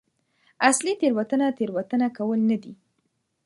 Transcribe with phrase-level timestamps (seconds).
[0.69, 2.73] اصلي تېروتنه تېروتنه کول نه دي.